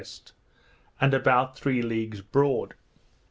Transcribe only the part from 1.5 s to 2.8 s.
three leagues broad.